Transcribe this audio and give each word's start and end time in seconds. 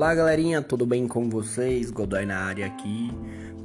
Olá 0.00 0.14
galerinha, 0.14 0.62
tudo 0.62 0.86
bem 0.86 1.06
com 1.06 1.28
vocês? 1.28 1.90
Godoy 1.90 2.24
na 2.24 2.38
área 2.38 2.64
aqui. 2.64 3.10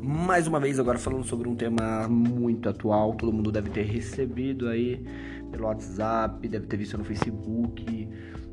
Mais 0.02 0.48
uma 0.48 0.60
vez 0.60 0.78
agora 0.78 1.00
falando 1.00 1.24
sobre 1.24 1.48
um 1.48 1.56
tema 1.56 2.10
muito 2.10 2.68
atual, 2.68 3.14
todo 3.14 3.32
mundo 3.32 3.54
deve 3.54 3.70
ter 3.70 3.84
recebido 3.84 4.68
aí 4.68 5.02
pelo 5.50 5.64
WhatsApp, 5.64 6.46
deve 6.46 6.68
ter 6.68 6.76
visto 6.76 6.98
no 6.98 7.06
Facebook, 7.06 8.10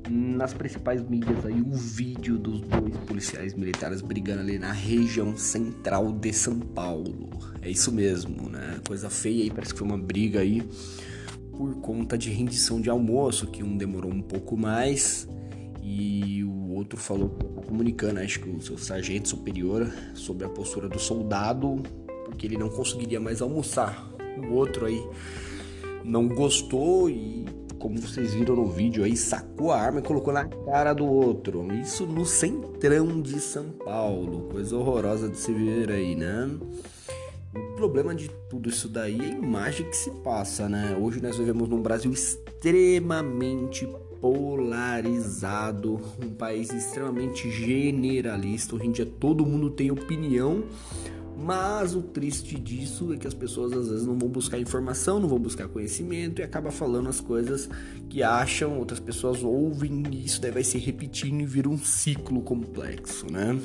nas 0.09 0.55
principais 0.55 1.02
mídias 1.02 1.45
aí 1.45 1.60
o 1.60 1.73
vídeo 1.73 2.38
dos 2.38 2.60
dois 2.60 2.96
policiais 2.98 3.52
militares 3.55 4.01
brigando 4.01 4.42
ali 4.42 4.60
na 4.60 4.70
região 4.70 5.37
central 5.37 6.12
de 6.12 6.33
São 6.33 6.60
Paulo. 6.60 7.30
É 7.60 7.69
isso 7.69 7.91
mesmo, 7.91 8.48
né? 8.48 8.78
Coisa 8.87 9.10
feia 9.10 9.42
aí, 9.42 9.51
parece 9.51 9.73
que 9.73 9.80
foi 9.80 9.88
uma 9.88 9.98
briga 9.98 10.38
aí 10.38 10.62
por 11.51 11.74
conta 11.80 12.16
de 12.16 12.30
rendição 12.30 12.80
de 12.80 12.88
almoço, 12.88 13.48
que 13.48 13.60
um 13.60 13.77
demorou 13.77 14.12
um 14.12 14.23
pouco 14.23 14.56
mais 14.56 15.28
e 15.83 16.45
o 16.45 16.62
outro 16.74 16.98
falou, 16.98 17.30
comunicando, 17.66 18.20
acho 18.20 18.40
que 18.40 18.48
o 18.48 18.60
seu 18.60 18.78
sargento 18.78 19.28
superior, 19.28 19.90
sobre 20.14 20.46
a 20.46 20.48
postura 20.48 20.88
do 20.88 20.98
soldado, 20.98 21.82
porque 22.24 22.46
ele 22.46 22.56
não 22.56 22.68
conseguiria 22.68 23.20
mais 23.20 23.42
almoçar. 23.42 24.10
O 24.48 24.54
outro 24.54 24.86
aí 24.86 25.02
não 26.04 26.28
gostou 26.28 27.08
e, 27.10 27.45
como 27.78 28.00
vocês 28.00 28.34
viram 28.34 28.56
no 28.56 28.66
vídeo 28.66 29.04
aí, 29.04 29.16
sacou 29.16 29.70
a 29.72 29.80
arma 29.80 30.00
e 30.00 30.02
colocou 30.02 30.32
na 30.32 30.45
cara 30.46 30.92
do 30.92 31.06
outro. 31.06 31.72
Isso 31.74 32.06
no 32.06 32.24
centrão 32.24 33.20
de 33.20 33.40
São 33.40 33.70
Paulo, 33.70 34.48
coisa 34.50 34.76
horrorosa 34.76 35.28
de 35.28 35.36
se 35.36 35.52
ver 35.52 35.90
aí, 35.90 36.14
né? 36.14 36.50
O 37.54 37.76
problema 37.76 38.14
de 38.14 38.30
tudo 38.48 38.70
isso 38.70 38.88
daí 38.88 39.20
é 39.20 39.24
a 39.24 39.38
imagem 39.38 39.88
que 39.88 39.96
se 39.96 40.10
passa, 40.23 40.68
né? 40.68 40.96
Hoje 40.98 41.20
nós 41.20 41.36
vivemos 41.36 41.68
num 41.68 41.82
Brasil 41.82 42.10
extremamente 42.10 43.86
polarizado, 44.23 46.01
um 46.24 46.30
país 46.30 46.73
extremamente 46.73 47.51
generalista. 47.51 48.76
Hoje 48.76 48.87
em 48.87 48.92
dia 48.92 49.04
todo 49.04 49.45
mundo 49.45 49.68
tem 49.68 49.90
opinião, 49.90 50.62
mas 51.37 51.96
o 51.96 52.02
triste 52.02 52.56
disso 52.56 53.12
é 53.12 53.16
que 53.16 53.26
as 53.26 53.34
pessoas 53.34 53.73
às 53.73 53.88
vezes 53.88 54.06
não 54.06 54.16
vão 54.16 54.29
buscar 54.29 54.60
informação, 54.60 55.18
não 55.18 55.29
vão 55.29 55.40
buscar 55.40 55.66
conhecimento 55.66 56.40
e 56.40 56.45
acaba 56.45 56.70
falando 56.70 57.09
as 57.09 57.20
coisas 57.20 57.68
que 58.09 58.23
acham, 58.23 58.79
outras 58.79 59.01
pessoas 59.01 59.42
ouvem 59.42 60.04
e 60.12 60.24
isso 60.24 60.40
daí 60.40 60.52
vai 60.52 60.62
se 60.62 60.79
repetindo 60.79 61.40
e 61.40 61.46
vira 61.46 61.68
um 61.68 61.79
ciclo 61.79 62.40
complexo, 62.42 63.26
né? 63.29 63.59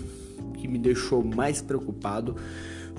Que 0.55 0.67
me 0.67 0.80
deixou 0.80 1.23
mais 1.23 1.61
preocupado 1.61 2.36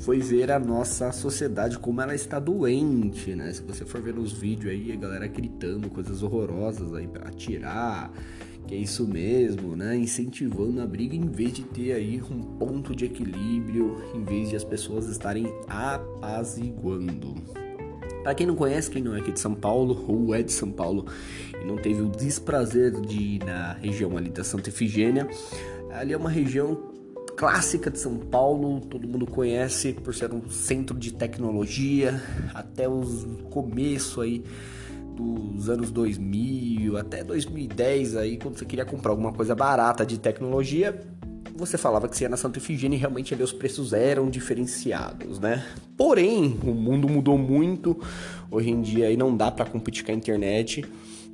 foi 0.00 0.20
ver 0.20 0.50
a 0.50 0.58
nossa 0.58 1.10
sociedade 1.12 1.78
como 1.78 2.00
ela 2.00 2.14
está 2.14 2.38
doente, 2.38 3.34
né? 3.34 3.52
Se 3.52 3.62
você 3.62 3.84
for 3.84 4.00
ver 4.00 4.14
nos 4.14 4.32
vídeos 4.32 4.72
aí, 4.72 4.92
a 4.92 4.96
galera 4.96 5.26
gritando 5.26 5.90
coisas 5.90 6.22
horrorosas 6.22 6.94
aí 6.94 7.06
para 7.06 7.28
atirar, 7.28 8.12
que 8.66 8.74
é 8.74 8.78
isso 8.78 9.06
mesmo, 9.06 9.74
né? 9.74 9.96
Incentivando 9.96 10.80
a 10.80 10.86
briga 10.86 11.16
em 11.16 11.26
vez 11.26 11.52
de 11.52 11.62
ter 11.62 11.92
aí 11.92 12.22
um 12.30 12.42
ponto 12.58 12.94
de 12.94 13.06
equilíbrio, 13.06 13.96
em 14.14 14.24
vez 14.24 14.50
de 14.50 14.56
as 14.56 14.64
pessoas 14.64 15.08
estarem 15.08 15.46
apaziguando. 15.66 17.34
Para 18.22 18.34
quem 18.34 18.46
não 18.46 18.54
conhece, 18.54 18.90
quem 18.90 19.02
não 19.02 19.14
é 19.14 19.20
aqui 19.20 19.32
de 19.32 19.40
São 19.40 19.54
Paulo 19.54 20.04
ou 20.06 20.34
é 20.34 20.42
de 20.42 20.52
São 20.52 20.70
Paulo 20.70 21.06
e 21.60 21.64
não 21.64 21.76
teve 21.76 22.02
o 22.02 22.08
desprazer 22.08 22.92
de 23.00 23.36
ir 23.36 23.44
na 23.44 23.72
região 23.74 24.16
ali 24.16 24.30
da 24.30 24.44
Santa 24.44 24.68
Efigênia, 24.68 25.28
ali 25.90 26.12
é 26.12 26.16
uma 26.16 26.30
região 26.30 26.97
clássica 27.38 27.88
de 27.88 28.00
São 28.00 28.16
Paulo, 28.16 28.80
todo 28.80 29.06
mundo 29.06 29.24
conhece 29.24 29.92
por 29.92 30.12
ser 30.12 30.34
um 30.34 30.50
centro 30.50 30.98
de 30.98 31.12
tecnologia, 31.14 32.20
até 32.52 32.88
o 32.88 33.00
começo 33.48 34.20
aí 34.20 34.42
dos 35.14 35.68
anos 35.68 35.92
2000 35.92 36.96
até 36.96 37.22
2010 37.22 38.16
aí, 38.16 38.38
quando 38.38 38.58
você 38.58 38.64
queria 38.64 38.84
comprar 38.84 39.12
alguma 39.12 39.32
coisa 39.32 39.54
barata 39.54 40.04
de 40.04 40.18
tecnologia, 40.18 41.00
você 41.54 41.78
falava 41.78 42.08
que 42.08 42.16
você 42.16 42.24
ia 42.24 42.28
na 42.28 42.36
Santa 42.36 42.58
Efigênia 42.58 42.96
e 42.96 42.98
realmente 42.98 43.32
ali 43.32 43.44
os 43.44 43.52
preços 43.52 43.92
eram 43.92 44.28
diferenciados, 44.28 45.38
né? 45.38 45.64
Porém, 45.96 46.58
o 46.64 46.74
mundo 46.74 47.08
mudou 47.08 47.38
muito. 47.38 48.00
Hoje 48.50 48.70
em 48.70 48.80
dia 48.80 49.06
aí 49.06 49.16
não 49.16 49.36
dá 49.36 49.48
para 49.48 49.64
competir 49.64 50.04
com 50.04 50.10
a 50.10 50.14
internet. 50.14 50.84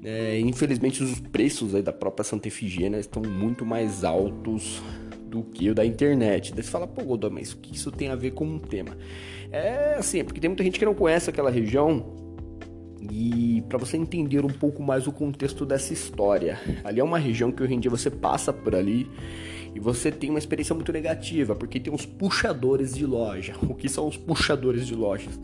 É, 0.02 0.38
infelizmente 0.38 1.02
os 1.02 1.18
preços 1.18 1.74
aí 1.74 1.80
da 1.80 1.92
própria 1.92 2.24
Santa 2.24 2.46
Efigênia 2.48 2.98
estão 2.98 3.22
muito 3.22 3.64
mais 3.64 4.04
altos 4.04 4.82
do 5.34 5.42
que 5.42 5.68
o 5.68 5.74
da 5.74 5.84
internet. 5.84 6.54
Daí 6.54 6.62
você 6.62 6.70
fala, 6.70 6.86
pô, 6.86 7.02
Godoy, 7.02 7.30
mas 7.30 7.52
o 7.52 7.56
que 7.56 7.74
isso 7.74 7.90
tem 7.90 8.08
a 8.08 8.14
ver 8.14 8.30
com 8.30 8.44
um 8.44 8.58
tema? 8.58 8.96
É 9.50 9.96
assim, 9.98 10.20
é 10.20 10.24
porque 10.24 10.40
tem 10.40 10.48
muita 10.48 10.62
gente 10.62 10.78
que 10.78 10.84
não 10.84 10.94
conhece 10.94 11.28
aquela 11.28 11.50
região 11.50 12.22
e 13.10 13.62
para 13.68 13.76
você 13.78 13.96
entender 13.96 14.44
um 14.44 14.48
pouco 14.48 14.82
mais 14.82 15.06
o 15.06 15.12
contexto 15.12 15.66
dessa 15.66 15.92
história, 15.92 16.58
ali 16.84 17.00
é 17.00 17.04
uma 17.04 17.18
região 17.18 17.50
que 17.50 17.62
hoje 17.62 17.74
em 17.74 17.80
dia 17.80 17.90
você 17.90 18.10
passa 18.10 18.52
por 18.52 18.74
ali 18.74 19.10
e 19.74 19.80
você 19.80 20.12
tem 20.12 20.30
uma 20.30 20.38
experiência 20.38 20.74
muito 20.74 20.92
negativa, 20.92 21.56
porque 21.56 21.80
tem 21.80 21.92
os 21.92 22.06
puxadores 22.06 22.94
de 22.94 23.04
loja. 23.04 23.54
O 23.68 23.74
que 23.74 23.88
são 23.88 24.06
os 24.06 24.16
puxadores 24.16 24.86
de 24.86 24.94
lojas? 24.94 25.38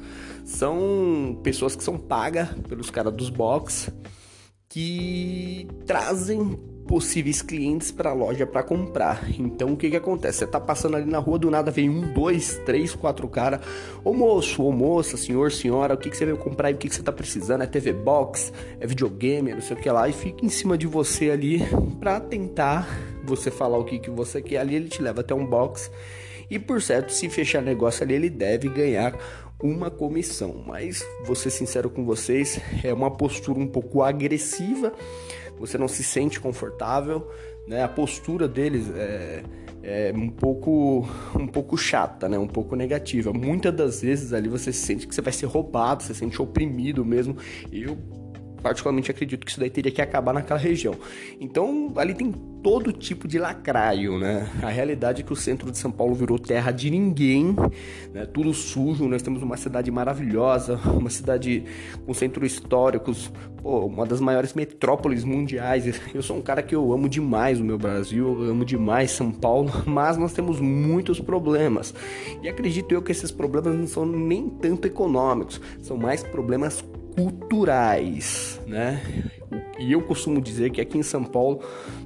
São 0.44 1.40
pessoas 1.42 1.74
que 1.74 1.82
são 1.82 1.98
pagas 1.98 2.48
pelos 2.68 2.90
caras 2.90 3.12
dos 3.12 3.28
box 3.28 3.92
que 4.70 5.66
trazem 5.84 6.56
possíveis 6.86 7.42
clientes 7.42 7.90
para 7.90 8.10
a 8.10 8.12
loja 8.12 8.46
para 8.46 8.62
comprar. 8.62 9.28
Então 9.38 9.72
o 9.72 9.76
que 9.76 9.90
que 9.90 9.96
acontece? 9.96 10.38
Você 10.38 10.46
tá 10.46 10.60
passando 10.60 10.96
ali 10.96 11.10
na 11.10 11.18
rua 11.18 11.40
do 11.40 11.50
nada 11.50 11.72
vem 11.72 11.90
um, 11.90 12.12
dois, 12.12 12.56
três, 12.64 12.94
quatro 12.94 13.28
cara, 13.28 13.60
ô 14.04 14.14
moço, 14.14 14.62
ô 14.62 14.70
moça, 14.70 15.16
senhor, 15.16 15.50
senhora, 15.50 15.94
o 15.94 15.96
que 15.96 16.08
que 16.08 16.16
você 16.16 16.24
veio 16.24 16.38
comprar 16.38 16.70
e 16.70 16.74
o 16.74 16.76
que 16.76 16.88
que 16.88 16.94
você 16.94 17.02
tá 17.02 17.12
precisando? 17.12 17.62
É 17.62 17.66
TV 17.66 17.92
box, 17.92 18.52
é 18.78 18.86
videogame, 18.86 19.50
é 19.50 19.54
não 19.54 19.60
sei 19.60 19.76
o 19.76 19.80
que 19.80 19.90
lá 19.90 20.08
e 20.08 20.12
fica 20.12 20.46
em 20.46 20.48
cima 20.48 20.78
de 20.78 20.86
você 20.86 21.30
ali 21.30 21.62
para 21.98 22.20
tentar 22.20 22.88
você 23.24 23.50
falar 23.50 23.76
o 23.76 23.84
que 23.84 23.98
que 23.98 24.10
você 24.10 24.40
quer 24.40 24.58
ali, 24.58 24.76
ele 24.76 24.88
te 24.88 25.02
leva 25.02 25.20
até 25.20 25.34
um 25.34 25.44
box 25.44 25.90
e 26.50 26.58
por 26.58 26.82
certo, 26.82 27.12
se 27.12 27.28
fechar 27.28 27.62
negócio 27.62 28.02
ali, 28.02 28.14
ele 28.14 28.28
deve 28.28 28.68
ganhar 28.68 29.16
uma 29.62 29.90
comissão. 29.90 30.62
Mas 30.66 31.06
vou 31.24 31.34
ser 31.34 31.50
sincero 31.50 31.90
com 31.90 32.04
vocês, 32.04 32.60
é 32.82 32.92
uma 32.92 33.10
postura 33.10 33.58
um 33.58 33.66
pouco 33.66 34.02
agressiva 34.02 34.92
você 35.60 35.76
não 35.76 35.86
se 35.86 36.02
sente 36.02 36.40
confortável, 36.40 37.30
né? 37.66 37.84
A 37.84 37.88
postura 37.88 38.48
deles 38.48 38.90
é, 38.96 39.42
é 39.82 40.12
um 40.16 40.30
pouco 40.30 41.06
um 41.38 41.46
pouco 41.46 41.76
chata, 41.76 42.28
né? 42.28 42.38
Um 42.38 42.48
pouco 42.48 42.74
negativa. 42.74 43.30
Muitas 43.30 43.74
das 43.74 44.00
vezes 44.00 44.32
ali 44.32 44.48
você 44.48 44.72
sente 44.72 45.06
que 45.06 45.14
você 45.14 45.20
vai 45.20 45.32
ser 45.32 45.46
roubado, 45.46 46.02
você 46.02 46.14
se 46.14 46.20
sente 46.20 46.40
oprimido 46.40 47.04
mesmo. 47.04 47.36
Eu 47.70 47.98
particularmente 48.62 49.10
acredito 49.10 49.44
que 49.44 49.50
isso 49.50 49.60
daí 49.60 49.70
teria 49.70 49.92
que 49.92 50.00
acabar 50.00 50.32
naquela 50.32 50.58
região. 50.58 50.94
Então, 51.38 51.92
ali 51.96 52.14
tem 52.14 52.32
todo 52.62 52.92
tipo 52.92 53.26
de 53.26 53.38
lacraio, 53.38 54.18
né? 54.18 54.48
A 54.62 54.68
realidade 54.68 55.22
é 55.22 55.24
que 55.24 55.32
o 55.32 55.36
centro 55.36 55.70
de 55.70 55.78
São 55.78 55.90
Paulo 55.90 56.14
virou 56.14 56.38
terra 56.38 56.70
de 56.70 56.90
ninguém, 56.90 57.56
né? 58.12 58.26
Tudo 58.26 58.52
sujo. 58.52 59.08
Nós 59.08 59.22
temos 59.22 59.42
uma 59.42 59.56
cidade 59.56 59.90
maravilhosa, 59.90 60.78
uma 60.92 61.10
cidade 61.10 61.64
com 62.06 62.12
centros 62.12 62.52
históricos, 62.52 63.32
pô, 63.62 63.86
uma 63.86 64.04
das 64.04 64.20
maiores 64.20 64.54
metrópoles 64.54 65.24
mundiais. 65.24 66.00
Eu 66.14 66.22
sou 66.22 66.36
um 66.36 66.42
cara 66.42 66.62
que 66.62 66.74
eu 66.74 66.92
amo 66.92 67.08
demais 67.08 67.60
o 67.60 67.64
meu 67.64 67.78
Brasil, 67.78 68.44
eu 68.44 68.50
amo 68.50 68.64
demais 68.64 69.10
São 69.10 69.30
Paulo, 69.30 69.70
mas 69.86 70.16
nós 70.16 70.32
temos 70.32 70.60
muitos 70.60 71.20
problemas. 71.20 71.94
E 72.42 72.48
acredito 72.48 72.92
eu 72.92 73.02
que 73.02 73.12
esses 73.12 73.30
problemas 73.30 73.74
não 73.74 73.86
são 73.86 74.04
nem 74.04 74.48
tanto 74.48 74.86
econômicos, 74.86 75.60
são 75.80 75.96
mais 75.96 76.22
problemas 76.22 76.84
culturais, 77.14 78.60
né? 78.66 79.00
E 79.78 79.92
eu 79.92 80.02
costumo 80.02 80.40
dizer 80.40 80.70
que 80.70 80.80
aqui 80.80 80.98
em 80.98 81.02
São 81.02 81.24
Paulo 81.24 81.60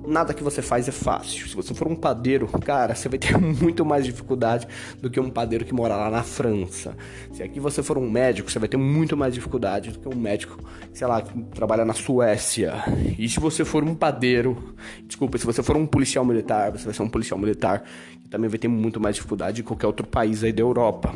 nada 0.06 0.32
que 0.32 0.44
você 0.44 0.62
faz 0.62 0.86
é 0.86 0.92
fácil. 0.92 1.48
Se 1.48 1.56
você 1.56 1.74
for 1.74 1.88
um 1.88 1.96
padeiro, 1.96 2.46
cara, 2.46 2.94
você 2.94 3.08
vai 3.08 3.18
ter 3.18 3.36
muito 3.36 3.84
mais 3.84 4.04
dificuldade 4.04 4.68
do 5.00 5.10
que 5.10 5.18
um 5.18 5.28
padeiro 5.28 5.64
que 5.64 5.74
mora 5.74 5.96
lá 5.96 6.08
na 6.08 6.22
França. 6.22 6.96
Se 7.32 7.42
aqui 7.42 7.58
você 7.58 7.82
for 7.82 7.98
um 7.98 8.08
médico, 8.08 8.50
você 8.50 8.58
vai 8.58 8.68
ter 8.68 8.76
muito 8.76 9.16
mais 9.16 9.34
dificuldade 9.34 9.90
do 9.90 9.98
que 9.98 10.08
um 10.08 10.16
médico, 10.16 10.58
sei 10.92 11.06
lá, 11.06 11.20
que 11.20 11.36
trabalha 11.54 11.84
na 11.84 11.94
Suécia. 11.94 12.84
E 13.18 13.28
se 13.28 13.40
você 13.40 13.64
for 13.64 13.82
um 13.82 13.94
padeiro, 13.94 14.74
desculpa, 15.06 15.36
se 15.36 15.44
você 15.44 15.62
for 15.62 15.76
um 15.76 15.86
policial 15.86 16.24
militar, 16.24 16.70
você 16.70 16.84
vai 16.84 16.94
ser 16.94 17.02
um 17.02 17.08
policial 17.08 17.38
militar 17.38 17.82
que 18.22 18.28
também 18.28 18.48
vai 18.48 18.58
ter 18.58 18.68
muito 18.68 19.00
mais 19.00 19.16
dificuldade 19.16 19.56
de 19.56 19.62
qualquer 19.64 19.88
outro 19.88 20.06
país 20.06 20.44
aí 20.44 20.52
da 20.52 20.62
Europa. 20.62 21.12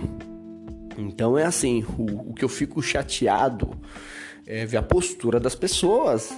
Então 0.99 1.39
é 1.39 1.45
assim, 1.45 1.85
o, 1.97 2.31
o 2.31 2.35
que 2.35 2.45
eu 2.45 2.49
fico 2.49 2.83
chateado 2.83 3.71
é 4.45 4.67
ver 4.67 4.79
a 4.79 4.83
postura 4.83 5.39
das 5.39 5.55
pessoas, 5.55 6.31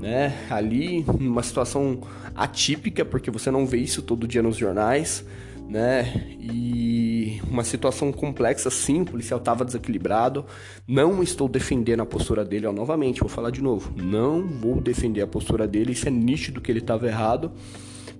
né? 0.00 0.32
Ali 0.48 1.04
numa 1.18 1.42
situação 1.42 2.00
atípica, 2.34 3.04
porque 3.04 3.30
você 3.30 3.50
não 3.50 3.66
vê 3.66 3.78
isso 3.78 4.02
todo 4.02 4.28
dia 4.28 4.42
nos 4.42 4.56
jornais, 4.56 5.24
né? 5.68 6.36
E 6.38 7.40
uma 7.50 7.64
situação 7.64 8.12
complexa, 8.12 8.70
sim, 8.70 9.02
o 9.02 9.04
policial 9.04 9.38
estava 9.38 9.64
desequilibrado. 9.64 10.44
Não 10.86 11.22
estou 11.22 11.48
defendendo 11.48 12.00
a 12.00 12.06
postura 12.06 12.44
dele, 12.44 12.66
ó, 12.66 12.72
novamente, 12.72 13.20
vou 13.20 13.28
falar 13.28 13.50
de 13.50 13.62
novo. 13.62 13.92
Não 13.96 14.46
vou 14.46 14.80
defender 14.80 15.22
a 15.22 15.26
postura 15.26 15.66
dele, 15.66 15.92
isso 15.92 16.06
é 16.06 16.10
nítido 16.10 16.60
que 16.60 16.70
ele 16.70 16.80
estava 16.80 17.06
errado. 17.08 17.50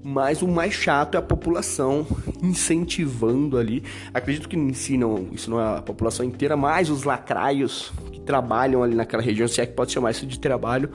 Mas 0.06 0.43
o 0.43 0.47
mais 0.47 0.75
chato 0.75 1.15
é 1.15 1.19
a 1.19 1.23
população 1.23 2.06
incentivando 2.43 3.56
ali. 3.56 3.83
Acredito 4.12 4.51
que 4.51 4.55
em 4.55 4.75
si 4.75 4.99
não, 4.99 5.29
isso 5.33 5.51
não 5.51 5.59
é 5.59 5.79
a 5.79 5.83
população 5.83 6.27
inteira, 6.27 6.59
mas 6.59 6.91
os 6.91 7.05
lacraios 7.05 7.91
que 8.12 8.21
trabalham 8.21 8.83
ali 8.83 8.95
naquela 8.95 9.23
região, 9.23 9.49
se 9.49 9.62
é 9.62 9.67
que 9.67 9.73
pode 9.73 9.93
chamar 9.93 10.11
isso 10.11 10.27
de 10.27 10.39
trabalho, 10.39 10.91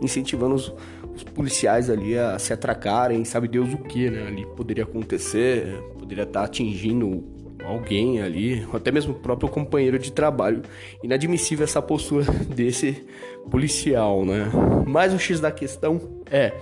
incentivando 0.00 0.54
os, 0.54 0.72
os 1.14 1.22
policiais 1.22 1.90
ali 1.90 2.16
a 2.16 2.38
se 2.38 2.54
atracarem, 2.54 3.22
sabe 3.26 3.48
Deus 3.48 3.70
o 3.74 3.76
que, 3.76 4.08
né? 4.08 4.26
Ali 4.28 4.46
poderia 4.56 4.84
acontecer, 4.84 5.78
poderia 5.98 6.24
estar 6.24 6.44
atingindo 6.44 7.22
alguém 7.62 8.22
ali, 8.22 8.66
ou 8.70 8.76
até 8.78 8.90
mesmo 8.90 9.12
o 9.12 9.18
próprio 9.18 9.46
companheiro 9.46 9.98
de 9.98 10.10
trabalho. 10.10 10.62
Inadmissível 11.02 11.64
essa 11.64 11.82
postura 11.82 12.24
desse 12.48 13.04
policial, 13.50 14.24
né? 14.24 14.50
Mas 14.86 15.12
o 15.12 15.18
X 15.18 15.38
da 15.38 15.52
questão 15.52 16.00
é 16.30 16.54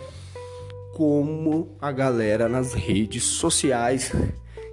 como 0.93 1.77
a 1.81 1.91
galera 1.91 2.49
nas 2.49 2.75
redes 2.75 3.25
sociais 3.25 4.13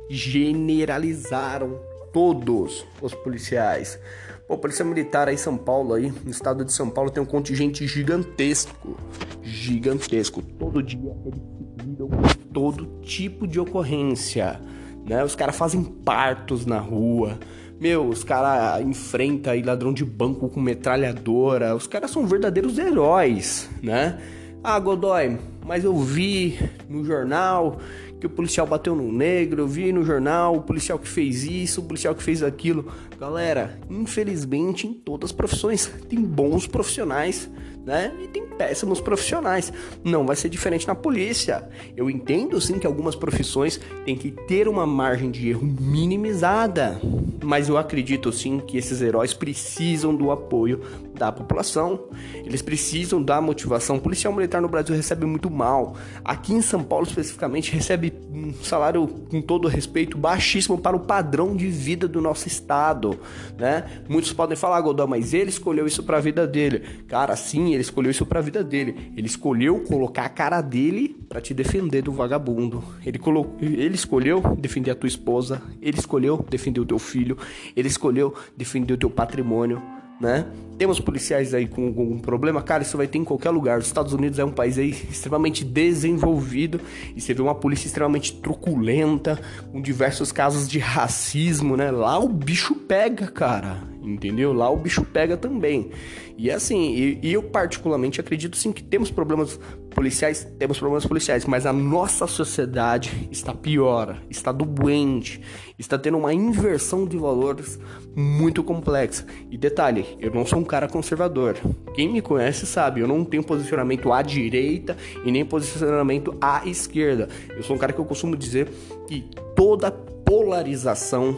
generalizaram 0.09 1.79
todos 2.11 2.85
os 3.01 3.13
policiais. 3.13 3.99
O 4.47 4.57
Polícia 4.57 4.83
Militar 4.83 5.27
aí 5.27 5.35
em 5.35 5.37
São 5.37 5.55
Paulo, 5.55 5.93
aí, 5.93 6.11
no 6.23 6.31
estado 6.31 6.65
de 6.65 6.73
São 6.73 6.89
Paulo, 6.89 7.11
tem 7.11 7.21
um 7.21 7.25
contingente 7.25 7.85
gigantesco. 7.85 8.97
Gigantesco. 9.43 10.41
Todo 10.41 10.81
dia 10.81 11.15
eles 11.25 11.39
lidam 11.85 12.09
todo 12.51 12.99
tipo 13.01 13.47
de 13.47 13.59
ocorrência. 13.59 14.59
Né? 15.05 15.23
Os 15.23 15.35
caras 15.35 15.55
fazem 15.55 15.83
partos 15.83 16.65
na 16.65 16.79
rua. 16.79 17.37
Meu, 17.79 18.07
os 18.07 18.23
caras 18.23 18.81
enfrentam 18.81 19.53
aí 19.53 19.61
ladrão 19.61 19.93
de 19.93 20.03
banco 20.03 20.49
com 20.49 20.59
metralhadora. 20.59 21.75
Os 21.75 21.85
caras 21.85 22.09
são 22.09 22.25
verdadeiros 22.25 22.77
heróis, 22.77 23.69
né? 23.81 24.19
Ah, 24.61 24.77
Godoy, 24.77 25.37
mas 25.65 25.85
eu 25.85 25.97
vi 25.97 26.59
no 26.89 27.05
jornal 27.05 27.77
que 28.19 28.27
o 28.27 28.29
policial 28.29 28.67
bateu 28.67 28.93
no 28.93 29.09
negro, 29.09 29.61
eu 29.61 29.67
vi 29.67 29.93
no 29.93 30.03
jornal 30.03 30.57
o 30.57 30.61
policial 30.61 30.99
que 30.99 31.07
fez 31.07 31.45
isso, 31.45 31.79
o 31.79 31.85
policial 31.85 32.13
que 32.13 32.21
fez 32.21 32.43
aquilo. 32.43 32.91
Galera, 33.17 33.79
infelizmente 33.89 34.85
em 34.85 34.93
todas 34.93 35.29
as 35.29 35.31
profissões 35.31 35.87
tem 36.09 36.21
bons 36.21 36.67
profissionais 36.67 37.49
né? 37.85 38.11
E 38.21 38.27
tem 38.27 38.45
péssimos 38.45 39.01
profissionais. 39.01 39.71
Não 40.03 40.25
vai 40.25 40.35
ser 40.35 40.49
diferente 40.49 40.87
na 40.87 40.95
polícia. 40.95 41.67
Eu 41.95 42.09
entendo 42.09 42.59
sim 42.59 42.77
que 42.77 42.87
algumas 42.87 43.15
profissões 43.15 43.79
têm 44.05 44.15
que 44.15 44.31
ter 44.31 44.67
uma 44.67 44.85
margem 44.85 45.31
de 45.31 45.49
erro 45.49 45.63
minimizada, 45.63 46.99
mas 47.43 47.69
eu 47.69 47.77
acredito 47.77 48.31
sim 48.31 48.59
que 48.59 48.77
esses 48.77 49.01
heróis 49.01 49.33
precisam 49.33 50.15
do 50.15 50.31
apoio 50.31 50.81
da 51.13 51.31
população. 51.31 52.07
Eles 52.45 52.61
precisam 52.61 53.21
da 53.21 53.41
motivação. 53.41 53.97
O 53.97 54.01
policial 54.01 54.33
militar 54.33 54.61
no 54.61 54.69
Brasil 54.69 54.95
recebe 54.95 55.25
muito 55.25 55.49
mal. 55.49 55.95
Aqui 56.23 56.53
em 56.53 56.61
São 56.61 56.83
Paulo 56.83 57.05
especificamente 57.05 57.71
recebe 57.71 58.13
um 58.31 58.53
salário 58.63 59.07
com 59.07 59.41
todo 59.41 59.67
respeito 59.67 60.17
baixíssimo 60.17 60.77
para 60.77 60.95
o 60.95 60.99
padrão 60.99 61.55
de 61.55 61.67
vida 61.67 62.07
do 62.07 62.21
nosso 62.21 62.47
estado, 62.47 63.19
né? 63.57 63.85
Muitos 64.07 64.31
podem 64.31 64.55
falar, 64.55 64.79
Godão, 64.81 65.07
mas 65.07 65.33
ele 65.33 65.49
escolheu 65.49 65.85
isso 65.85 66.03
para 66.03 66.17
a 66.17 66.21
vida 66.21 66.47
dele. 66.47 66.83
Cara, 67.07 67.35
sim, 67.35 67.68
ele 67.71 67.81
escolheu 67.81 68.11
isso 68.11 68.25
para 68.25 68.39
a 68.39 68.41
vida 68.41 68.63
dele. 68.63 69.11
Ele 69.15 69.27
escolheu 69.27 69.79
colocar 69.81 70.25
a 70.25 70.29
cara 70.29 70.61
dele 70.61 71.15
para 71.27 71.41
te 71.41 71.53
defender 71.53 72.01
do 72.01 72.11
vagabundo. 72.11 72.83
Ele, 73.05 73.17
colocou, 73.19 73.57
ele 73.61 73.95
escolheu 73.95 74.41
defender 74.57 74.91
a 74.91 74.95
tua 74.95 75.07
esposa. 75.07 75.61
Ele 75.81 75.97
escolheu 75.97 76.45
defender 76.49 76.79
o 76.79 76.85
teu 76.85 76.99
filho. 76.99 77.37
Ele 77.75 77.87
escolheu 77.87 78.33
defender 78.55 78.93
o 78.93 78.97
teu 78.97 79.09
patrimônio 79.09 79.81
né? 80.19 80.45
Temos 80.77 80.99
policiais 80.99 81.53
aí 81.53 81.67
com 81.67 81.87
algum 81.87 82.17
problema, 82.19 82.61
cara, 82.61 82.83
isso 82.83 82.95
vai 82.95 83.05
ter 83.05 83.17
em 83.17 83.23
qualquer 83.25 83.49
lugar. 83.49 83.79
Os 83.79 83.85
Estados 83.85 84.13
Unidos 84.13 84.39
é 84.39 84.45
um 84.45 84.51
país 84.51 84.77
aí 84.77 84.89
extremamente 84.89 85.65
desenvolvido 85.65 86.79
e 87.15 87.19
você 87.19 87.33
vê 87.33 87.41
uma 87.41 87.55
polícia 87.55 87.87
extremamente 87.87 88.33
truculenta, 88.35 89.37
com 89.71 89.81
diversos 89.81 90.31
casos 90.31 90.69
de 90.69 90.79
racismo, 90.79 91.75
né? 91.75 91.91
Lá 91.91 92.17
o 92.17 92.29
bicho 92.29 92.75
pega, 92.75 93.27
cara, 93.27 93.83
entendeu? 94.01 94.53
Lá 94.53 94.69
o 94.69 94.77
bicho 94.77 95.03
pega 95.03 95.35
também. 95.35 95.91
E 96.37 96.49
assim, 96.49 96.93
e, 96.95 97.19
e 97.21 97.33
eu 97.33 97.43
particularmente 97.43 98.21
acredito 98.21 98.55
sim 98.55 98.71
que 98.71 98.81
temos 98.81 99.11
problemas 99.11 99.59
policiais, 99.99 100.47
temos 100.57 100.79
problemas 100.79 101.05
policiais, 101.05 101.45
mas 101.45 101.65
a 101.65 101.73
nossa 101.73 102.25
sociedade 102.25 103.27
está 103.29 103.53
pior, 103.53 104.17
está 104.29 104.49
doente, 104.49 105.41
está 105.77 105.97
tendo 105.97 106.17
uma 106.17 106.33
inversão 106.33 107.05
de 107.05 107.17
valores 107.17 107.77
muito 108.15 108.63
complexa. 108.63 109.25
E 109.51 109.57
detalhe, 109.57 110.05
eu 110.21 110.31
não 110.33 110.45
sou 110.45 110.57
um 110.57 110.63
cara 110.63 110.87
conservador. 110.87 111.57
Quem 111.93 112.09
me 112.09 112.21
conhece 112.21 112.65
sabe, 112.65 113.01
eu 113.01 113.09
não 113.09 113.25
tenho 113.25 113.43
posicionamento 113.43 114.13
à 114.13 114.21
direita 114.21 114.95
e 115.25 115.31
nem 115.33 115.43
posicionamento 115.43 116.33
à 116.39 116.65
esquerda. 116.65 117.27
Eu 117.49 117.61
sou 117.61 117.75
um 117.75 117.79
cara 117.79 117.91
que 117.91 117.99
eu 117.99 118.05
costumo 118.05 118.37
dizer 118.37 118.69
que 119.05 119.29
toda 119.53 119.91
polarização 119.91 121.35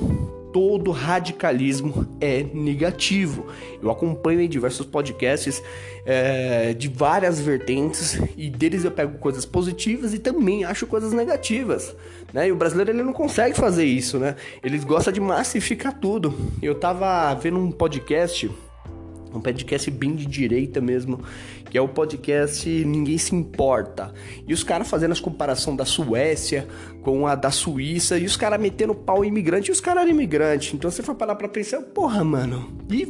todo 0.52 0.92
radicalismo 0.92 2.08
é 2.20 2.44
negativo. 2.54 3.48
Eu 3.82 3.90
acompanho 3.90 4.48
diversos 4.48 4.86
podcasts 4.86 5.62
é, 6.06 6.74
de 6.74 6.88
várias 6.88 7.40
vertentes 7.40 8.20
e 8.38 8.50
deles 8.50 8.84
eu 8.84 8.92
pego 8.92 9.18
coisas 9.18 9.46
positivas 9.46 10.14
e 10.14 10.20
também 10.20 10.64
acho 10.64 10.86
coisas 10.88 11.14
negativas. 11.14 11.96
Né? 12.34 12.48
E 12.48 12.52
o 12.52 12.56
brasileiro 12.56 12.92
ele 12.92 13.04
não 13.04 13.14
consegue 13.14 13.56
fazer 13.56 13.86
isso, 13.86 14.18
né? 14.18 14.36
Eles 14.64 14.84
gostam 14.84 15.12
de 15.12 15.20
massificar 15.20 15.94
tudo. 16.00 16.34
Eu 16.62 16.76
tava 16.76 17.34
vendo 17.36 17.60
um 17.60 17.72
podcast 17.72 18.50
um 19.34 19.42
podcast 19.42 19.90
bem 19.92 20.16
de 20.16 20.26
direita 20.26 20.82
mesmo, 20.82 21.22
que 21.70 21.78
é 21.78 21.82
o 21.82 21.88
podcast 21.88 22.70
Ninguém 22.70 23.18
Se 23.18 23.36
Importa. 23.36 24.14
E 24.48 24.54
os 24.54 24.64
caras 24.64 24.90
fazendo 24.90 25.12
as 25.12 25.20
comparação 25.20 25.76
da 25.76 25.86
Suécia 25.86 26.68
com 27.02 27.26
a 27.26 27.36
da 27.36 27.52
Suíça, 27.52 28.18
e 28.18 28.26
os 28.26 28.36
caras 28.36 28.60
metendo 28.60 28.94
pau 28.94 29.24
em 29.24 29.28
imigrante, 29.28 29.70
e 29.70 29.72
os 29.72 29.82
caras 29.82 30.04
eram 30.04 30.12
imigrantes. 30.12 30.74
Então 30.74 30.90
você 30.92 31.02
for 31.02 31.16
parar 31.16 31.36
pra 31.36 31.48
pensar, 31.48 31.82
porra, 31.82 32.24
mano, 32.24 32.70
e 32.90 33.08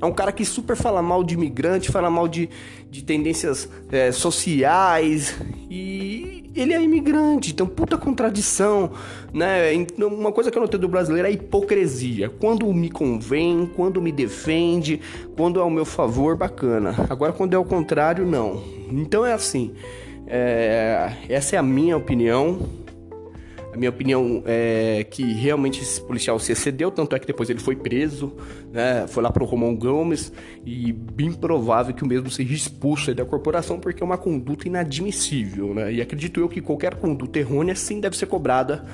é 0.00 0.06
um 0.06 0.12
cara 0.12 0.32
que 0.32 0.44
super 0.44 0.76
fala 0.76 1.02
mal 1.02 1.22
de 1.22 1.34
imigrante, 1.34 1.90
fala 1.90 2.10
mal 2.10 2.26
de, 2.26 2.48
de 2.90 3.04
tendências 3.04 3.68
é, 3.90 4.10
sociais 4.10 5.36
e 5.70 6.50
ele 6.54 6.72
é 6.72 6.82
imigrante, 6.82 7.52
então 7.52 7.66
puta 7.66 7.96
contradição, 7.96 8.90
né? 9.32 9.72
Uma 9.98 10.32
coisa 10.32 10.50
que 10.50 10.58
eu 10.58 10.62
notei 10.62 10.80
do 10.80 10.88
brasileiro 10.88 11.28
é 11.28 11.30
a 11.30 11.34
hipocrisia. 11.34 12.28
Quando 12.28 12.72
me 12.72 12.90
convém, 12.90 13.70
quando 13.76 14.02
me 14.02 14.10
defende, 14.10 15.00
quando 15.36 15.60
é 15.60 15.62
ao 15.62 15.70
meu 15.70 15.84
favor, 15.84 16.36
bacana. 16.36 16.94
Agora 17.08 17.32
quando 17.32 17.54
é 17.54 17.56
ao 17.56 17.64
contrário, 17.64 18.26
não. 18.26 18.62
Então 18.90 19.24
é 19.24 19.32
assim. 19.32 19.72
É, 20.26 21.12
essa 21.28 21.56
é 21.56 21.58
a 21.58 21.62
minha 21.62 21.96
opinião. 21.96 22.58
A 23.72 23.76
minha 23.76 23.90
opinião 23.90 24.42
é 24.46 25.06
que 25.08 25.22
realmente 25.22 25.80
esse 25.80 26.00
policial 26.00 26.38
se 26.40 26.50
excedeu, 26.50 26.90
tanto 26.90 27.14
é 27.14 27.18
que 27.18 27.26
depois 27.26 27.48
ele 27.48 27.60
foi 27.60 27.76
preso, 27.76 28.32
né? 28.72 29.06
Foi 29.06 29.22
lá 29.22 29.30
pro 29.30 29.44
Romão 29.44 29.76
Gomes 29.76 30.32
e 30.66 30.92
bem 30.92 31.32
provável 31.32 31.94
que 31.94 32.02
o 32.02 32.06
mesmo 32.06 32.28
seja 32.30 32.52
expulso 32.52 33.14
da 33.14 33.24
corporação 33.24 33.78
porque 33.78 34.02
é 34.02 34.06
uma 34.06 34.18
conduta 34.18 34.66
inadmissível, 34.66 35.72
né? 35.72 35.92
E 35.92 36.02
acredito 36.02 36.40
eu 36.40 36.48
que 36.48 36.60
qualquer 36.60 36.96
conduta 36.96 37.38
errônea 37.38 37.76
sim 37.76 38.00
deve 38.00 38.16
ser 38.16 38.26
cobrada, 38.26 38.84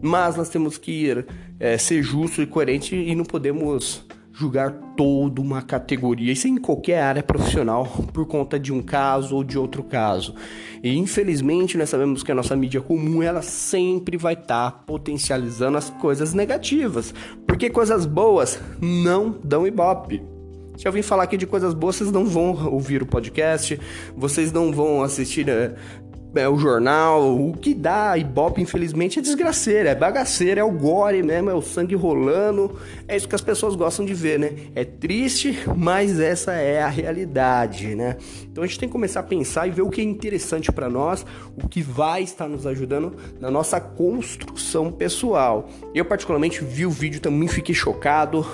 mas 0.00 0.36
nós 0.36 0.48
temos 0.48 0.78
que 0.78 1.24
é, 1.58 1.76
ser 1.76 2.00
justo 2.00 2.40
e 2.40 2.46
coerente 2.46 2.94
e 2.94 3.14
não 3.16 3.24
podemos 3.24 4.06
julgar 4.40 4.72
toda 4.96 5.38
uma 5.42 5.60
categoria, 5.60 6.32
isso 6.32 6.48
em 6.48 6.56
qualquer 6.56 7.02
área 7.02 7.22
profissional, 7.22 7.86
por 8.10 8.26
conta 8.26 8.58
de 8.58 8.72
um 8.72 8.80
caso 8.80 9.36
ou 9.36 9.44
de 9.44 9.58
outro 9.58 9.82
caso. 9.82 10.34
E 10.82 10.96
infelizmente 10.96 11.76
nós 11.76 11.90
sabemos 11.90 12.22
que 12.22 12.32
a 12.32 12.34
nossa 12.34 12.56
mídia 12.56 12.80
comum 12.80 13.22
ela 13.22 13.42
sempre 13.42 14.16
vai 14.16 14.32
estar 14.32 14.70
tá 14.70 14.78
potencializando 14.86 15.76
as 15.76 15.90
coisas 15.90 16.32
negativas, 16.32 17.12
porque 17.46 17.68
coisas 17.68 18.06
boas 18.06 18.58
não 18.80 19.38
dão 19.44 19.66
ibope. 19.66 20.22
Se 20.78 20.88
eu 20.88 20.92
vim 20.92 21.02
falar 21.02 21.24
aqui 21.24 21.36
de 21.36 21.46
coisas 21.46 21.74
boas, 21.74 21.96
vocês 21.96 22.10
não 22.10 22.24
vão 22.24 22.72
ouvir 22.72 23.02
o 23.02 23.06
podcast, 23.06 23.78
vocês 24.16 24.50
não 24.50 24.72
vão 24.72 25.02
assistir 25.02 25.44
né, 25.44 25.74
é, 26.34 26.48
o 26.48 26.58
jornal, 26.58 27.36
o 27.36 27.52
que 27.52 27.74
dá 27.74 28.16
Ibope, 28.16 28.62
infelizmente, 28.62 29.18
é 29.18 29.22
desgraceira, 29.22 29.90
é 29.90 29.94
bagaceira, 29.94 30.60
é 30.60 30.64
o 30.64 30.70
gore 30.70 31.22
mesmo, 31.22 31.50
é 31.50 31.54
o 31.54 31.62
sangue 31.62 31.94
rolando, 31.94 32.78
é 33.08 33.16
isso 33.16 33.28
que 33.28 33.34
as 33.34 33.40
pessoas 33.40 33.74
gostam 33.74 34.04
de 34.04 34.14
ver, 34.14 34.38
né? 34.38 34.52
É 34.74 34.84
triste, 34.84 35.58
mas 35.76 36.20
essa 36.20 36.52
é 36.52 36.82
a 36.82 36.88
realidade, 36.88 37.94
né? 37.94 38.16
Então 38.44 38.62
a 38.62 38.66
gente 38.66 38.78
tem 38.78 38.88
que 38.88 38.92
começar 38.92 39.20
a 39.20 39.24
pensar 39.24 39.66
e 39.66 39.70
ver 39.70 39.82
o 39.82 39.90
que 39.90 40.00
é 40.00 40.04
interessante 40.04 40.70
para 40.70 40.88
nós, 40.88 41.24
o 41.56 41.68
que 41.68 41.82
vai 41.82 42.22
estar 42.22 42.48
nos 42.48 42.66
ajudando 42.66 43.16
na 43.40 43.50
nossa 43.50 43.80
construção 43.80 44.92
pessoal. 44.92 45.68
Eu, 45.94 46.04
particularmente, 46.04 46.64
vi 46.64 46.86
o 46.86 46.90
vídeo 46.90 47.20
também, 47.20 47.48
fiquei 47.48 47.74
chocado, 47.74 48.46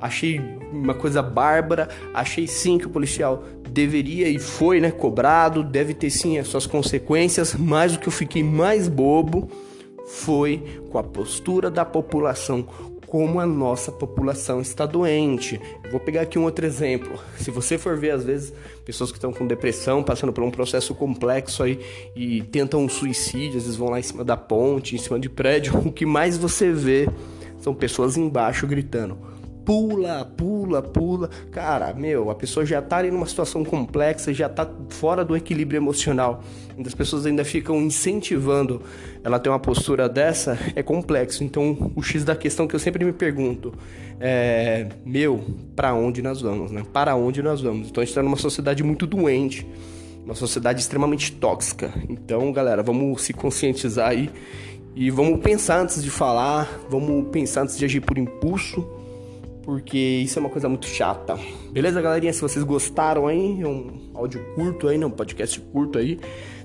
achei 0.00 0.40
uma 0.72 0.94
coisa 0.94 1.22
bárbara, 1.22 1.88
achei 2.14 2.46
sim 2.46 2.78
que 2.78 2.86
o 2.86 2.90
policial 2.90 3.44
deveria 3.68 4.28
e 4.28 4.38
foi, 4.38 4.80
né, 4.80 4.90
cobrado, 4.90 5.62
deve 5.62 5.94
ter 5.94 6.10
sim 6.10 6.38
as 6.38 6.48
suas 6.48 6.66
consequências, 6.66 7.54
mas 7.54 7.94
o 7.94 8.00
que 8.00 8.08
eu 8.08 8.12
fiquei 8.12 8.42
mais 8.42 8.88
bobo 8.88 9.48
foi 10.06 10.80
com 10.90 10.98
a 10.98 11.02
postura 11.02 11.70
da 11.70 11.84
população 11.84 12.66
como 13.10 13.40
a 13.40 13.46
nossa 13.46 13.90
população 13.90 14.60
está 14.60 14.86
doente. 14.86 15.60
Vou 15.90 15.98
pegar 15.98 16.20
aqui 16.20 16.38
um 16.38 16.44
outro 16.44 16.64
exemplo. 16.64 17.18
Se 17.36 17.50
você 17.50 17.76
for 17.76 17.96
ver, 17.96 18.12
às 18.12 18.22
vezes, 18.22 18.52
pessoas 18.84 19.10
que 19.10 19.18
estão 19.18 19.32
com 19.32 19.48
depressão, 19.48 20.00
passando 20.00 20.32
por 20.32 20.44
um 20.44 20.50
processo 20.50 20.94
complexo 20.94 21.64
aí 21.64 21.80
e 22.14 22.40
tentam 22.40 22.84
um 22.84 22.88
suicídio, 22.88 23.58
às 23.58 23.64
vezes 23.64 23.76
vão 23.76 23.90
lá 23.90 23.98
em 23.98 24.02
cima 24.04 24.22
da 24.22 24.36
ponte, 24.36 24.94
em 24.94 24.98
cima 24.98 25.18
de 25.18 25.28
prédio, 25.28 25.76
o 25.84 25.90
que 25.90 26.06
mais 26.06 26.38
você 26.38 26.70
vê 26.70 27.08
são 27.58 27.74
pessoas 27.74 28.16
embaixo 28.16 28.64
gritando 28.64 29.18
pula, 29.70 30.24
pula, 30.24 30.82
pula. 30.82 31.30
Cara, 31.52 31.94
meu, 31.94 32.28
a 32.28 32.34
pessoa 32.34 32.66
já 32.66 32.82
tá 32.82 32.96
ali 32.96 33.08
numa 33.08 33.24
situação 33.24 33.64
complexa, 33.64 34.34
já 34.34 34.48
tá 34.48 34.68
fora 34.88 35.24
do 35.24 35.36
equilíbrio 35.36 35.78
emocional. 35.78 36.42
E 36.76 36.84
as 36.84 36.92
pessoas 36.92 37.24
ainda 37.24 37.44
ficam 37.44 37.76
incentivando 37.76 38.82
ela 39.22 39.38
ter 39.38 39.48
uma 39.48 39.60
postura 39.60 40.08
dessa, 40.08 40.58
é 40.74 40.82
complexo. 40.82 41.44
Então, 41.44 41.92
o 41.94 42.02
X 42.02 42.24
da 42.24 42.34
questão 42.34 42.66
que 42.66 42.74
eu 42.74 42.80
sempre 42.80 43.04
me 43.04 43.12
pergunto 43.12 43.72
é: 44.18 44.88
meu, 45.06 45.40
para 45.76 45.94
onde 45.94 46.20
nós 46.20 46.40
vamos, 46.40 46.72
né? 46.72 46.82
Para 46.92 47.14
onde 47.14 47.40
nós 47.40 47.60
vamos? 47.60 47.90
Então, 47.90 48.02
a 48.02 48.04
gente 48.04 48.14
tá 48.16 48.24
numa 48.24 48.36
sociedade 48.36 48.82
muito 48.82 49.06
doente, 49.06 49.64
uma 50.24 50.34
sociedade 50.34 50.80
extremamente 50.80 51.30
tóxica. 51.30 51.94
Então, 52.08 52.50
galera, 52.50 52.82
vamos 52.82 53.22
se 53.22 53.32
conscientizar 53.32 54.08
aí. 54.08 54.30
E 54.96 55.12
vamos 55.12 55.38
pensar 55.38 55.80
antes 55.80 56.02
de 56.02 56.10
falar, 56.10 56.68
vamos 56.90 57.28
pensar 57.28 57.62
antes 57.62 57.78
de 57.78 57.84
agir 57.84 58.00
por 58.00 58.18
impulso 58.18 58.98
porque 59.62 59.98
isso 59.98 60.38
é 60.38 60.40
uma 60.40 60.50
coisa 60.50 60.68
muito 60.68 60.86
chata. 60.86 61.38
Beleza, 61.70 62.00
galerinha? 62.00 62.32
Se 62.32 62.40
vocês 62.40 62.64
gostaram 62.64 63.26
aí, 63.26 63.60
é 63.60 63.66
um 63.66 64.10
áudio 64.14 64.44
curto 64.54 64.88
aí, 64.88 64.98
né? 64.98 65.06
um 65.06 65.10
podcast 65.10 65.60
curto 65.60 65.98
aí 65.98 66.18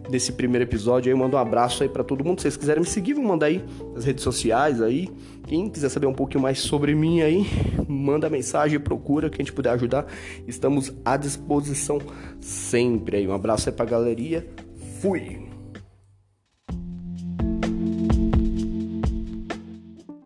desse 0.09 0.31
primeiro 0.31 0.63
episódio 0.63 1.11
aí, 1.11 1.17
mando 1.17 1.35
um 1.35 1.39
abraço 1.39 1.83
aí 1.83 1.89
para 1.89 2.03
todo 2.03 2.23
mundo. 2.23 2.39
Se 2.39 2.43
vocês 2.43 2.57
quiserem 2.57 2.81
me 2.81 2.87
seguir, 2.87 3.13
vão 3.13 3.23
mandar 3.23 3.47
aí 3.47 3.63
nas 3.93 4.05
redes 4.05 4.23
sociais 4.23 4.81
aí. 4.81 5.09
Quem 5.47 5.69
quiser 5.69 5.89
saber 5.89 6.07
um 6.07 6.13
pouquinho 6.13 6.41
mais 6.41 6.59
sobre 6.59 6.95
mim 6.95 7.21
aí, 7.21 7.45
manda 7.87 8.29
mensagem, 8.29 8.79
procura, 8.79 9.29
quem 9.29 9.41
a 9.41 9.45
gente 9.45 9.53
puder 9.53 9.71
ajudar. 9.71 10.05
Estamos 10.47 10.93
à 11.03 11.17
disposição 11.17 11.99
sempre 12.39 13.17
aí. 13.17 13.27
Um 13.27 13.33
abraço 13.33 13.69
aí 13.69 13.75
pra 13.75 13.85
galeria. 13.85 14.47
Fui! 15.01 15.44